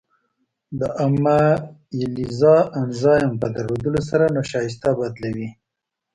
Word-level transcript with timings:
د 0.79 0.81
امایلیز 1.05 2.41
انزایم 2.81 3.31
په 3.41 3.47
درلودو 3.55 3.93
سره 4.09 4.25
نشایسته 4.37 4.89
بدلوي. 4.99 5.49